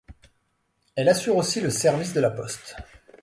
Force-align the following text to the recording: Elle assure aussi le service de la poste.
Elle 0.95 1.09
assure 1.09 1.35
aussi 1.37 1.61
le 1.61 1.69
service 1.69 2.13
de 2.13 2.21
la 2.21 2.31
poste. 2.31 2.75